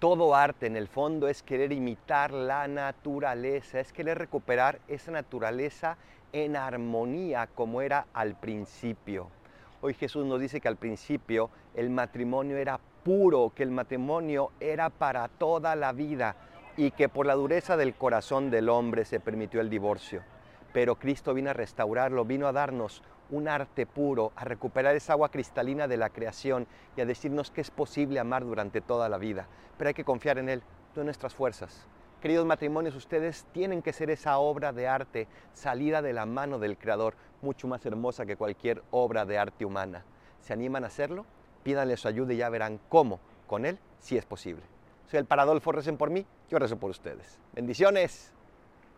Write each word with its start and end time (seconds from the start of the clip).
Todo 0.00 0.34
arte 0.34 0.66
en 0.66 0.76
el 0.76 0.88
fondo 0.88 1.28
es 1.28 1.42
querer 1.42 1.72
imitar 1.72 2.32
la 2.32 2.66
naturaleza, 2.66 3.80
es 3.80 3.92
querer 3.92 4.16
recuperar 4.16 4.80
esa 4.88 5.12
naturaleza 5.12 5.98
en 6.32 6.56
armonía 6.56 7.48
como 7.54 7.82
era 7.82 8.06
al 8.14 8.34
principio. 8.34 9.28
Hoy 9.82 9.92
Jesús 9.92 10.24
nos 10.24 10.40
dice 10.40 10.58
que 10.58 10.68
al 10.68 10.76
principio 10.76 11.50
el 11.74 11.90
matrimonio 11.90 12.56
era 12.56 12.80
puro, 13.04 13.52
que 13.54 13.62
el 13.62 13.70
matrimonio 13.72 14.52
era 14.58 14.88
para 14.88 15.28
toda 15.28 15.76
la 15.76 15.92
vida 15.92 16.34
y 16.78 16.92
que 16.92 17.10
por 17.10 17.26
la 17.26 17.34
dureza 17.34 17.76
del 17.76 17.92
corazón 17.94 18.50
del 18.50 18.70
hombre 18.70 19.04
se 19.04 19.20
permitió 19.20 19.60
el 19.60 19.68
divorcio. 19.68 20.22
Pero 20.72 20.96
Cristo 20.96 21.34
vino 21.34 21.50
a 21.50 21.52
restaurarlo, 21.52 22.24
vino 22.24 22.46
a 22.46 22.52
darnos 22.52 23.02
un 23.30 23.48
arte 23.48 23.86
puro, 23.86 24.32
a 24.36 24.44
recuperar 24.44 24.94
esa 24.96 25.12
agua 25.12 25.30
cristalina 25.30 25.88
de 25.88 25.96
la 25.96 26.10
creación 26.10 26.66
y 26.96 27.00
a 27.00 27.06
decirnos 27.06 27.50
que 27.50 27.60
es 27.60 27.70
posible 27.70 28.20
amar 28.20 28.44
durante 28.44 28.80
toda 28.80 29.08
la 29.08 29.18
vida. 29.18 29.46
Pero 29.78 29.88
hay 29.88 29.94
que 29.94 30.04
confiar 30.04 30.38
en 30.38 30.48
Él, 30.48 30.62
no 30.94 31.04
nuestras 31.04 31.34
fuerzas. 31.34 31.86
Queridos 32.20 32.44
matrimonios, 32.44 32.94
ustedes 32.96 33.46
tienen 33.52 33.80
que 33.80 33.94
ser 33.94 34.10
esa 34.10 34.38
obra 34.38 34.72
de 34.72 34.86
arte 34.86 35.26
salida 35.54 36.02
de 36.02 36.12
la 36.12 36.26
mano 36.26 36.58
del 36.58 36.76
Creador, 36.76 37.14
mucho 37.40 37.66
más 37.66 37.84
hermosa 37.86 38.26
que 38.26 38.36
cualquier 38.36 38.82
obra 38.90 39.24
de 39.24 39.38
arte 39.38 39.64
humana. 39.64 40.04
¿Se 40.40 40.52
animan 40.52 40.84
a 40.84 40.88
hacerlo? 40.88 41.24
Pídanle 41.62 41.96
su 41.96 42.08
ayuda 42.08 42.34
y 42.34 42.38
ya 42.38 42.50
verán 42.50 42.78
cómo, 42.88 43.20
con 43.46 43.64
Él, 43.64 43.78
sí 44.00 44.18
es 44.18 44.26
posible. 44.26 44.62
Soy 45.06 45.18
el 45.18 45.26
Paradolfo, 45.26 45.72
recen 45.72 45.96
por 45.96 46.10
mí, 46.10 46.26
yo 46.50 46.58
rezo 46.58 46.76
por 46.76 46.90
ustedes. 46.90 47.38
Bendiciones. 47.52 48.34